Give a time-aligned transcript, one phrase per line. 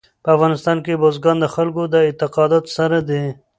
[0.23, 3.23] په افغانستان کې بزګان د خلکو له اعتقاداتو سره دي.